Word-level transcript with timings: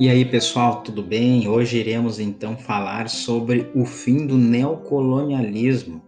E 0.00 0.08
aí, 0.08 0.24
pessoal, 0.24 0.82
tudo 0.82 1.02
bem? 1.02 1.46
Hoje 1.46 1.76
iremos 1.76 2.18
então 2.18 2.56
falar 2.56 3.10
sobre 3.10 3.70
o 3.74 3.84
fim 3.84 4.26
do 4.26 4.34
neocolonialismo. 4.34 6.00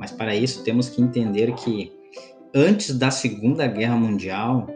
Mas 0.00 0.10
para 0.10 0.34
isso 0.34 0.64
temos 0.64 0.88
que 0.88 1.00
entender 1.00 1.54
que 1.54 1.92
antes 2.52 2.98
da 2.98 3.08
Segunda 3.08 3.68
Guerra 3.68 3.94
Mundial, 3.94 4.66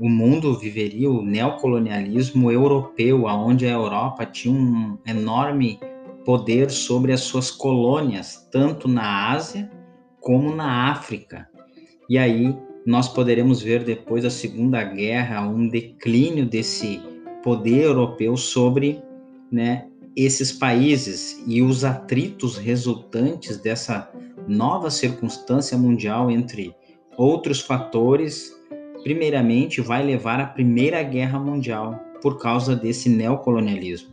o 0.00 0.08
mundo 0.08 0.58
viveria 0.58 1.08
o 1.08 1.22
neocolonialismo 1.22 2.50
europeu, 2.50 3.26
onde 3.26 3.68
a 3.68 3.70
Europa 3.70 4.26
tinha 4.26 4.52
um 4.52 4.98
enorme 5.06 5.78
poder 6.24 6.72
sobre 6.72 7.12
as 7.12 7.20
suas 7.20 7.52
colônias, 7.52 8.48
tanto 8.50 8.88
na 8.88 9.30
Ásia 9.30 9.70
como 10.20 10.52
na 10.52 10.90
África. 10.90 11.48
E 12.10 12.18
aí 12.18 12.52
nós 12.84 13.08
poderemos 13.08 13.62
ver 13.62 13.84
depois 13.84 14.24
da 14.24 14.30
Segunda 14.30 14.82
Guerra 14.82 15.48
um 15.48 15.68
declínio 15.68 16.44
desse 16.44 17.11
poder 17.42 17.84
europeu 17.84 18.36
sobre 18.36 19.02
né, 19.50 19.86
esses 20.16 20.52
países 20.52 21.42
e 21.46 21.62
os 21.62 21.84
atritos 21.84 22.56
resultantes 22.56 23.56
dessa 23.56 24.10
nova 24.46 24.90
circunstância 24.90 25.76
mundial, 25.76 26.30
entre 26.30 26.74
outros 27.16 27.60
fatores, 27.60 28.52
primeiramente 29.02 29.80
vai 29.80 30.04
levar 30.04 30.40
à 30.40 30.46
Primeira 30.46 31.02
Guerra 31.02 31.38
Mundial 31.38 31.98
por 32.20 32.38
causa 32.38 32.76
desse 32.76 33.08
neocolonialismo. 33.08 34.12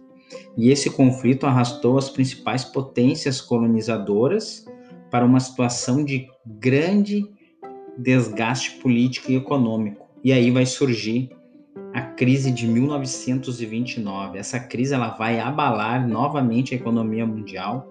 E 0.57 0.69
esse 0.69 0.89
conflito 0.89 1.45
arrastou 1.45 1.97
as 1.97 2.09
principais 2.09 2.63
potências 2.63 3.39
colonizadoras 3.39 4.65
para 5.09 5.25
uma 5.25 5.39
situação 5.39 6.03
de 6.03 6.27
grande 6.45 7.25
desgaste 7.97 8.79
político 8.79 9.31
e 9.31 9.35
econômico. 9.35 10.07
E 10.23 10.31
aí 10.31 10.51
vai 10.51 10.65
surgir 10.65 11.29
a 11.93 12.01
crise 12.01 12.51
de 12.51 12.67
1929. 12.67 14.37
Essa 14.37 14.59
crise 14.59 14.93
ela 14.93 15.09
vai 15.09 15.39
abalar 15.39 16.07
novamente 16.07 16.73
a 16.73 16.77
economia 16.77 17.25
mundial 17.25 17.87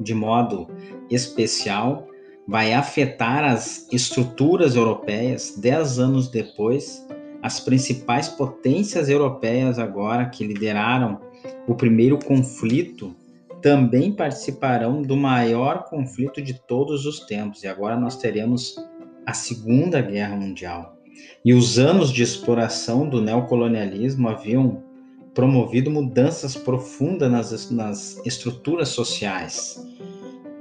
de 0.00 0.14
modo 0.14 0.68
especial, 1.10 2.06
vai 2.46 2.72
afetar 2.72 3.44
as 3.44 3.88
estruturas 3.92 4.76
europeias. 4.76 5.54
Dez 5.56 5.98
anos 5.98 6.28
depois, 6.28 7.06
as 7.42 7.60
principais 7.60 8.28
potências 8.28 9.08
europeias 9.08 9.78
agora 9.78 10.28
que 10.28 10.46
lideraram 10.46 11.20
o 11.66 11.74
primeiro 11.74 12.18
conflito 12.18 13.14
também 13.60 14.12
participarão 14.12 15.02
do 15.02 15.16
maior 15.16 15.84
conflito 15.84 16.42
de 16.42 16.54
todos 16.54 17.06
os 17.06 17.20
tempos. 17.20 17.62
E 17.62 17.68
agora 17.68 17.96
nós 17.96 18.16
teremos 18.16 18.74
a 19.24 19.32
Segunda 19.32 20.02
Guerra 20.02 20.36
Mundial. 20.36 21.01
E 21.44 21.52
os 21.52 21.78
anos 21.78 22.12
de 22.12 22.22
exploração 22.22 23.08
do 23.08 23.20
neocolonialismo 23.20 24.28
haviam 24.28 24.82
promovido 25.34 25.90
mudanças 25.90 26.54
profundas 26.56 27.30
nas, 27.30 27.70
nas 27.70 28.26
estruturas 28.26 28.88
sociais 28.90 29.80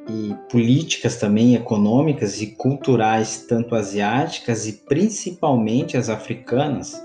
e 0.09 0.33
políticas 0.51 1.17
também 1.17 1.55
econômicas 1.55 2.41
e 2.41 2.47
culturais, 2.47 3.45
tanto 3.47 3.75
asiáticas 3.75 4.67
e 4.67 4.73
principalmente 4.73 5.97
as 5.97 6.09
africanas. 6.09 7.01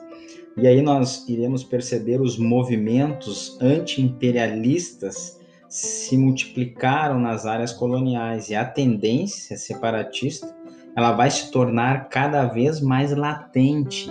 E 0.56 0.66
aí 0.66 0.80
nós 0.80 1.28
iremos 1.28 1.62
perceber 1.62 2.20
os 2.20 2.38
movimentos 2.38 3.58
anti-imperialistas 3.60 5.38
se 5.68 6.16
multiplicaram 6.16 7.20
nas 7.20 7.44
áreas 7.44 7.72
coloniais 7.72 8.48
e 8.48 8.54
a 8.54 8.64
tendência 8.64 9.56
separatista 9.56 10.54
ela 10.96 11.12
vai 11.12 11.30
se 11.30 11.50
tornar 11.50 12.08
cada 12.08 12.46
vez 12.46 12.80
mais 12.80 13.14
latente. 13.14 14.10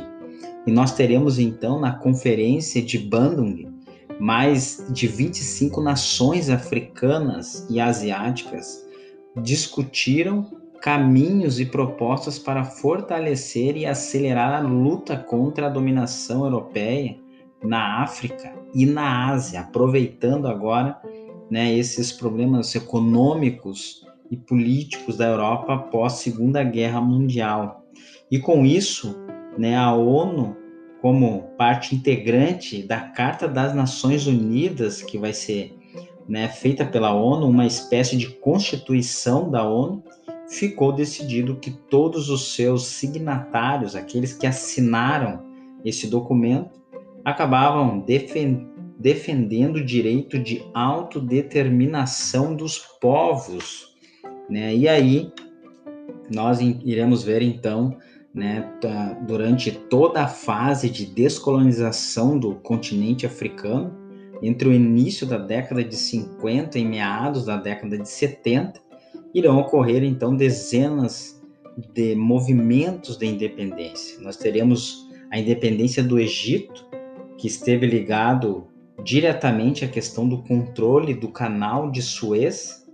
E 0.67 0.71
nós 0.71 0.93
teremos 0.93 1.39
então 1.39 1.79
na 1.79 1.93
conferência 1.93 2.81
de 2.81 2.99
Bandung 2.99 3.73
mais 4.19 4.85
de 4.89 5.07
25 5.07 5.81
nações 5.81 6.49
africanas 6.49 7.67
e 7.69 7.79
asiáticas 7.79 8.85
discutiram 9.41 10.49
caminhos 10.81 11.59
e 11.59 11.65
propostas 11.65 12.39
para 12.39 12.63
fortalecer 12.63 13.75
e 13.75 13.85
acelerar 13.85 14.53
a 14.53 14.59
luta 14.59 15.17
contra 15.17 15.65
a 15.65 15.69
dominação 15.69 16.45
europeia 16.45 17.17
na 17.63 18.03
África 18.03 18.53
e 18.73 18.85
na 18.85 19.29
Ásia, 19.29 19.61
aproveitando 19.61 20.47
agora 20.47 21.01
né, 21.49 21.73
esses 21.73 22.11
problemas 22.11 22.73
econômicos 22.75 24.04
e 24.29 24.37
políticos 24.37 25.17
da 25.17 25.27
Europa 25.27 25.73
após 25.73 26.13
a 26.13 26.17
Segunda 26.17 26.63
Guerra 26.63 27.01
Mundial. 27.01 27.85
E 28.29 28.39
com 28.39 28.65
isso, 28.65 29.15
né, 29.57 29.77
a 29.77 29.93
ONU, 29.93 30.55
como 31.01 31.43
parte 31.57 31.95
integrante 31.95 32.83
da 32.83 32.99
Carta 32.99 33.47
das 33.47 33.75
Nações 33.75 34.25
Unidas, 34.27 35.01
que 35.01 35.17
vai 35.17 35.33
ser 35.33 35.77
né, 36.27 36.47
feita 36.47 36.85
pela 36.85 37.13
ONU, 37.13 37.47
uma 37.47 37.65
espécie 37.65 38.17
de 38.17 38.27
constituição 38.27 39.49
da 39.49 39.67
ONU, 39.67 40.03
ficou 40.49 40.91
decidido 40.91 41.57
que 41.57 41.71
todos 41.71 42.29
os 42.29 42.53
seus 42.55 42.87
signatários, 42.87 43.95
aqueles 43.95 44.33
que 44.33 44.47
assinaram 44.47 45.43
esse 45.83 46.07
documento, 46.07 46.81
acabavam 47.23 47.99
defendendo 47.99 48.75
defendendo 48.97 49.77
o 49.77 49.85
direito 49.85 50.39
de 50.39 50.63
autodeterminação 50.73 52.55
dos 52.55 52.77
povos 52.77 53.94
né? 54.49 54.75
E 54.75 54.87
aí 54.87 55.31
nós 56.29 56.59
iremos 56.59 57.23
ver 57.23 57.41
então, 57.41 57.97
né, 58.33 58.69
durante 59.27 59.71
toda 59.71 60.23
a 60.23 60.27
fase 60.27 60.89
de 60.89 61.05
descolonização 61.05 62.37
do 62.37 62.55
continente 62.55 63.25
africano, 63.25 63.93
entre 64.41 64.67
o 64.67 64.73
início 64.73 65.25
da 65.25 65.37
década 65.37 65.83
de 65.83 65.95
50 65.95 66.77
e 66.77 66.85
meados 66.85 67.45
da 67.45 67.57
década 67.57 67.97
de 67.97 68.09
70, 68.09 68.81
irão 69.33 69.57
ocorrer 69.59 70.03
então 70.03 70.35
dezenas 70.35 71.41
de 71.93 72.15
movimentos 72.15 73.17
de 73.17 73.25
independência. 73.25 74.19
Nós 74.21 74.37
teremos 74.37 75.07
a 75.31 75.39
independência 75.39 76.03
do 76.03 76.19
Egito, 76.19 76.87
que 77.37 77.47
esteve 77.47 77.85
ligado 77.85 78.67
diretamente 79.03 79.83
à 79.83 79.87
questão 79.87 80.27
do 80.27 80.41
controle 80.43 81.13
do 81.13 81.29
canal 81.29 81.91
de 81.91 82.01
Suez, 82.01 82.84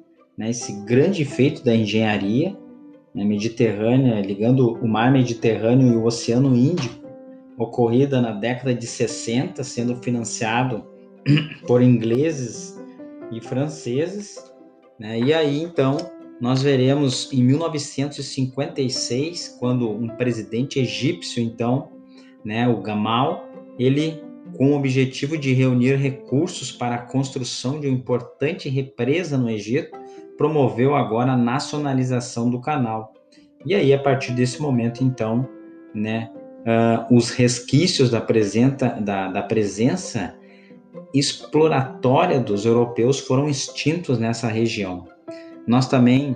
né, 0.41 0.50
esse 0.50 0.74
grande 0.85 1.24
feito 1.24 1.63
da 1.63 1.75
engenharia 1.75 2.57
né, 3.13 3.24
mediterrânea, 3.24 4.19
ligando 4.22 4.74
o 4.74 4.88
mar 4.88 5.12
Mediterrâneo 5.12 5.94
e 5.94 5.96
o 5.96 6.06
Oceano 6.06 6.56
Índico, 6.56 7.00
ocorrida 7.59 8.19
na 8.19 8.31
década 8.31 8.74
de 8.74 8.88
60, 8.88 9.63
sendo 9.63 9.97
financiado 9.97 10.84
por 11.68 11.84
ingleses 11.84 12.75
e 13.31 13.40
franceses. 13.40 14.52
Né, 14.97 15.19
e 15.19 15.31
aí, 15.31 15.62
então, 15.62 15.97
nós 16.40 16.63
veremos 16.63 17.31
em 17.31 17.44
1956, 17.44 19.58
quando 19.59 19.91
um 19.91 20.08
presidente 20.08 20.79
egípcio, 20.79 21.44
então, 21.44 21.91
né, 22.44 22.68
o 22.68 22.81
Gamal, 22.81 23.47
ele 23.78 24.23
com 24.58 24.72
o 24.72 24.75
objetivo 24.75 25.38
de 25.38 25.53
reunir 25.53 25.97
recursos 25.97 26.72
para 26.72 26.96
a 26.96 27.02
construção 27.02 27.79
de 27.79 27.88
uma 27.88 27.96
importante 27.96 28.68
represa 28.69 29.38
no 29.38 29.47
Egito, 29.47 30.00
promoveu 30.41 30.96
agora 30.96 31.34
a 31.34 31.38
nacionalização 31.38 32.50
do 32.50 32.59
canal. 32.59 33.13
E 33.63 33.75
aí, 33.75 33.94
a 33.94 34.00
partir 34.00 34.31
desse 34.31 34.59
momento, 34.59 35.03
então, 35.03 35.47
né, 35.94 36.31
uh, 36.62 37.16
os 37.16 37.29
resquícios 37.29 38.09
da, 38.09 38.19
presenta, 38.19 38.90
da, 39.00 39.28
da 39.28 39.44
presença 39.44 40.35
exploratória 41.13 42.40
dos 42.40 42.66
europeus 42.66 43.19
foram 43.19 43.47
extintos 43.47 44.18
nessa 44.18 44.47
região. 44.47 45.07
Nós 45.68 45.88
também 45.88 46.35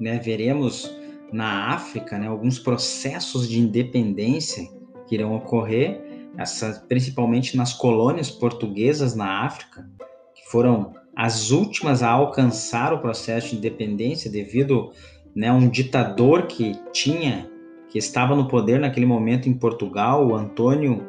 né, 0.00 0.18
veremos 0.18 0.92
na 1.32 1.72
África 1.72 2.18
né, 2.18 2.26
alguns 2.26 2.58
processos 2.58 3.48
de 3.48 3.60
independência 3.60 4.68
que 5.06 5.14
irão 5.14 5.36
ocorrer, 5.36 6.02
essa, 6.36 6.84
principalmente 6.88 7.56
nas 7.56 7.72
colônias 7.72 8.28
portuguesas 8.28 9.14
na 9.14 9.46
África, 9.46 9.88
que 10.34 10.50
foram 10.50 10.98
as 11.18 11.50
últimas 11.50 12.00
a 12.00 12.10
alcançar 12.10 12.92
o 12.92 13.00
processo 13.00 13.48
de 13.48 13.56
independência 13.56 14.30
devido 14.30 14.92
né, 15.34 15.48
a 15.48 15.52
um 15.52 15.68
ditador 15.68 16.46
que 16.46 16.76
tinha, 16.92 17.50
que 17.88 17.98
estava 17.98 18.36
no 18.36 18.46
poder 18.46 18.78
naquele 18.78 19.04
momento 19.04 19.48
em 19.48 19.52
Portugal, 19.52 20.24
o 20.24 20.36
Antônio 20.36 21.04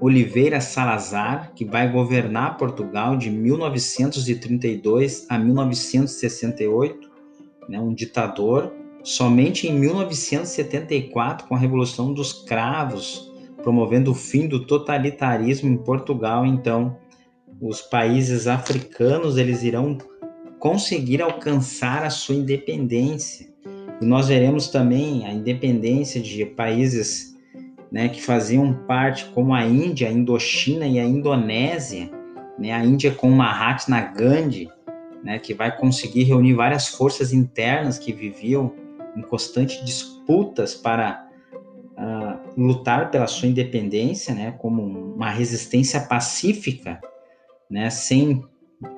Oliveira 0.00 0.60
Salazar, 0.60 1.52
que 1.56 1.64
vai 1.64 1.90
governar 1.90 2.56
Portugal 2.56 3.16
de 3.16 3.30
1932 3.30 5.26
a 5.28 5.36
1968, 5.36 7.10
né, 7.68 7.80
um 7.80 7.92
ditador. 7.92 8.72
Somente 9.02 9.66
em 9.66 9.76
1974, 9.76 11.48
com 11.48 11.56
a 11.56 11.58
Revolução 11.58 12.12
dos 12.12 12.32
Cravos, 12.32 13.32
promovendo 13.60 14.12
o 14.12 14.14
fim 14.14 14.46
do 14.46 14.64
totalitarismo 14.64 15.68
em 15.68 15.78
Portugal, 15.78 16.46
então 16.46 16.96
os 17.60 17.80
países 17.80 18.46
africanos 18.46 19.36
eles 19.36 19.62
irão 19.62 19.98
conseguir 20.58 21.22
alcançar 21.22 22.04
a 22.04 22.10
sua 22.10 22.34
independência. 22.34 23.48
E 24.00 24.04
nós 24.04 24.28
veremos 24.28 24.68
também 24.68 25.26
a 25.26 25.32
independência 25.32 26.20
de 26.20 26.44
países 26.44 27.36
né, 27.90 28.08
que 28.08 28.22
faziam 28.22 28.72
parte, 28.86 29.26
como 29.26 29.54
a 29.54 29.64
Índia, 29.64 30.08
a 30.08 30.12
Indochina 30.12 30.86
e 30.86 30.98
a 30.98 31.04
Indonésia, 31.04 32.10
né, 32.58 32.72
a 32.72 32.84
Índia 32.84 33.12
com 33.12 33.30
Mahatma 33.30 34.00
Gandhi, 34.00 34.68
né, 35.22 35.38
que 35.38 35.54
vai 35.54 35.76
conseguir 35.76 36.24
reunir 36.24 36.54
várias 36.54 36.88
forças 36.88 37.32
internas 37.32 37.98
que 37.98 38.12
viviam 38.12 38.72
em 39.16 39.22
constantes 39.22 39.84
disputas 39.84 40.74
para 40.74 41.26
uh, 41.96 42.60
lutar 42.60 43.10
pela 43.10 43.26
sua 43.26 43.48
independência, 43.48 44.34
né, 44.34 44.54
como 44.58 44.82
uma 44.82 45.30
resistência 45.30 46.00
pacífica, 46.00 47.00
né, 47.70 47.90
sem, 47.90 48.44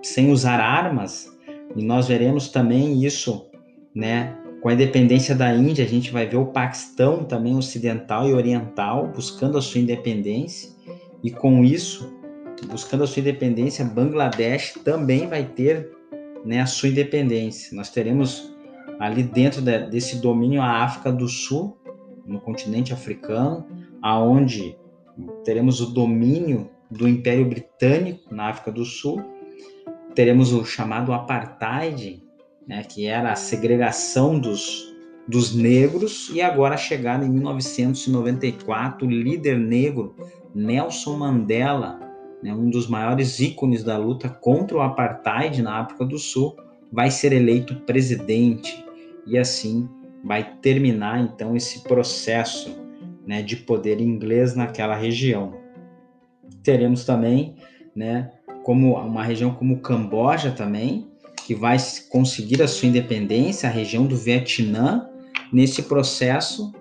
sem 0.02 0.30
usar 0.30 0.60
armas. 0.60 1.28
E 1.76 1.82
nós 1.84 2.08
veremos 2.08 2.48
também 2.48 3.04
isso, 3.04 3.48
né, 3.94 4.36
com 4.60 4.68
a 4.68 4.74
independência 4.74 5.34
da 5.34 5.54
Índia, 5.54 5.84
a 5.84 5.88
gente 5.88 6.10
vai 6.10 6.26
ver 6.26 6.36
o 6.36 6.46
Paquistão 6.46 7.24
também 7.24 7.56
ocidental 7.56 8.28
e 8.28 8.34
oriental 8.34 9.08
buscando 9.08 9.56
a 9.56 9.62
sua 9.62 9.80
independência. 9.80 10.70
E 11.22 11.30
com 11.30 11.64
isso, 11.64 12.14
buscando 12.68 13.04
a 13.04 13.06
sua 13.06 13.20
independência, 13.20 13.84
Bangladesh 13.84 14.74
também 14.84 15.26
vai 15.26 15.44
ter 15.44 15.90
né, 16.44 16.60
a 16.60 16.66
sua 16.66 16.90
independência. 16.90 17.74
Nós 17.74 17.90
teremos 17.90 18.54
ali 18.98 19.22
dentro 19.22 19.62
de, 19.62 19.86
desse 19.88 20.16
domínio 20.16 20.60
a 20.60 20.84
África 20.84 21.10
do 21.10 21.26
Sul, 21.26 21.78
no 22.26 22.38
continente 22.38 22.92
africano, 22.92 23.66
aonde 24.02 24.76
teremos 25.42 25.80
o 25.80 25.86
domínio 25.86 26.68
do 26.90 27.08
Império 27.08 27.46
Britânico 27.46 28.34
na 28.34 28.48
África 28.48 28.72
do 28.72 28.84
Sul, 28.84 29.22
teremos 30.14 30.52
o 30.52 30.64
chamado 30.64 31.12
apartheid, 31.12 32.22
né, 32.66 32.82
que 32.82 33.06
era 33.06 33.32
a 33.32 33.36
segregação 33.36 34.38
dos, 34.38 34.92
dos 35.26 35.54
negros, 35.54 36.30
e 36.32 36.40
agora 36.40 36.74
a 36.74 36.78
chegada 36.78 37.24
em 37.24 37.30
1994, 37.30 39.06
o 39.06 39.10
líder 39.10 39.58
negro 39.58 40.14
Nelson 40.54 41.16
Mandela, 41.16 42.00
né, 42.42 42.52
um 42.52 42.68
dos 42.68 42.88
maiores 42.88 43.38
ícones 43.38 43.84
da 43.84 43.96
luta 43.96 44.28
contra 44.28 44.76
o 44.76 44.80
apartheid 44.80 45.62
na 45.62 45.80
África 45.80 46.04
do 46.04 46.18
Sul, 46.18 46.56
vai 46.92 47.10
ser 47.10 47.32
eleito 47.32 47.76
presidente 47.82 48.84
e 49.26 49.38
assim 49.38 49.88
vai 50.24 50.56
terminar 50.60 51.20
então 51.20 51.56
esse 51.56 51.82
processo 51.84 52.76
né, 53.26 53.42
de 53.42 53.56
poder 53.56 54.00
inglês 54.00 54.54
naquela 54.54 54.96
região. 54.96 55.59
Teremos 56.62 57.04
também, 57.04 57.56
né, 57.94 58.30
como 58.62 58.94
uma 58.94 59.24
região 59.24 59.52
como 59.52 59.80
Camboja 59.80 60.50
também, 60.50 61.08
que 61.46 61.54
vai 61.54 61.76
conseguir 62.10 62.62
a 62.62 62.68
sua 62.68 62.88
independência, 62.88 63.68
a 63.68 63.72
região 63.72 64.06
do 64.06 64.16
Vietnã, 64.16 65.08
nesse 65.52 65.82
processo, 65.82 66.72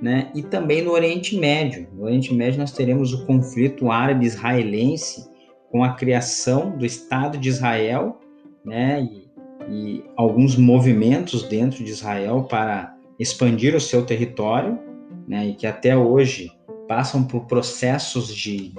né? 0.00 0.30
E 0.34 0.42
também 0.42 0.82
no 0.82 0.92
Oriente 0.92 1.36
Médio. 1.36 1.88
No 1.92 2.04
Oriente 2.04 2.32
Médio 2.34 2.60
nós 2.60 2.72
teremos 2.72 3.12
o 3.12 3.26
conflito 3.26 3.90
árabe-israelense 3.90 5.28
com 5.70 5.82
a 5.82 5.94
criação 5.94 6.76
do 6.76 6.86
Estado 6.86 7.38
de 7.38 7.48
Israel, 7.48 8.20
né? 8.64 9.02
E, 9.02 9.28
e 9.70 10.04
alguns 10.16 10.56
movimentos 10.56 11.42
dentro 11.42 11.82
de 11.82 11.90
Israel 11.90 12.44
para 12.44 12.94
expandir 13.18 13.74
o 13.74 13.80
seu 13.80 14.04
território, 14.04 14.78
né? 15.26 15.48
E 15.48 15.54
que 15.54 15.66
até 15.66 15.96
hoje 15.96 16.52
passam 16.86 17.24
por 17.24 17.46
processos 17.46 18.34
de, 18.34 18.72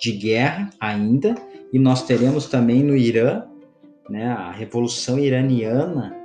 de 0.00 0.12
guerra 0.12 0.70
ainda. 0.80 1.34
E 1.72 1.78
nós 1.78 2.02
teremos 2.04 2.46
também 2.46 2.82
no 2.82 2.96
Irã 2.96 3.44
né, 4.08 4.26
a 4.26 4.50
revolução 4.50 5.18
iraniana, 5.18 6.16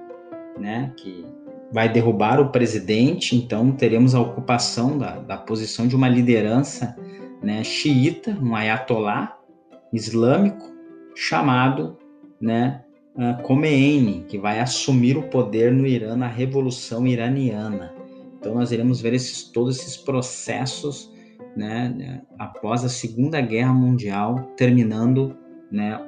né, 0.60 0.92
que 0.98 1.26
vai 1.72 1.92
derrubar 1.92 2.40
o 2.40 2.50
presidente, 2.50 3.36
então 3.36 3.72
teremos 3.72 4.16
a 4.16 4.22
ocupação 4.22 4.98
da, 4.98 5.20
da 5.20 5.38
posição 5.38 5.88
de 5.88 5.96
uma 5.96 6.08
liderança 6.08 6.96
né, 7.44 7.64
xiita, 7.64 8.32
um 8.42 8.56
ayatolá 8.56 9.38
islâmico, 9.94 10.74
chamado 11.16 11.98
né, 12.42 12.82
uh, 13.16 13.42
Khomeini, 13.44 14.26
que 14.28 14.38
vai 14.38 14.60
assumir 14.60 15.18
o 15.18 15.24
poder 15.24 15.72
no 15.72 15.86
Irã 15.86 16.16
na 16.16 16.28
Revolução 16.28 17.06
Iraniana. 17.06 17.94
Então 18.40 18.56
nós 18.56 18.72
iremos 18.72 19.02
ver 19.02 19.14
esses, 19.14 19.44
todos 19.44 19.80
esses 19.80 19.98
processos 19.98 21.12
né, 21.56 22.22
após 22.38 22.84
a 22.84 22.90
Segunda 22.90 23.40
Guerra 23.42 23.74
Mundial, 23.74 24.52
terminando 24.58 25.36
né, 25.72 26.00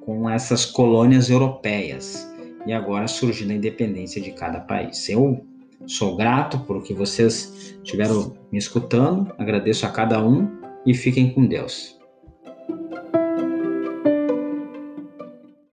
com 0.00 0.28
essas 0.28 0.64
colônias 0.64 1.30
europeias 1.30 2.28
e 2.66 2.72
agora 2.72 3.06
surgindo 3.06 3.52
a 3.52 3.54
independência 3.54 4.20
de 4.20 4.32
cada 4.32 4.60
país. 4.60 5.08
Eu 5.08 5.44
sou 5.86 6.16
grato 6.16 6.58
por 6.60 6.82
que 6.82 6.92
vocês 6.92 7.76
estiveram 7.82 8.34
me 8.50 8.58
escutando, 8.58 9.32
agradeço 9.38 9.86
a 9.86 9.90
cada 9.90 10.22
um 10.24 10.48
e 10.84 10.94
fiquem 10.94 11.32
com 11.32 11.46
Deus. 11.46 11.97